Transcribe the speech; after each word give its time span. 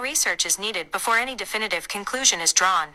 More 0.00 0.08
research 0.08 0.46
is 0.46 0.58
needed 0.58 0.90
before 0.90 1.18
any 1.18 1.34
definitive 1.34 1.86
conclusion 1.86 2.40
is 2.40 2.54
drawn. 2.54 2.88